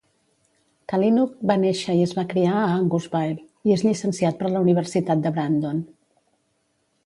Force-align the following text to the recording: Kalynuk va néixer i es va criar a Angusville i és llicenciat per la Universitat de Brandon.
Kalynuk 0.93 1.35
va 1.51 1.57
néixer 1.65 1.97
i 1.99 2.01
es 2.07 2.15
va 2.21 2.23
criar 2.33 2.55
a 2.63 2.73
Angusville 2.79 3.69
i 3.71 3.77
és 3.77 3.87
llicenciat 3.89 4.43
per 4.43 4.53
la 4.57 4.65
Universitat 4.67 5.25
de 5.29 5.37
Brandon. 5.39 5.89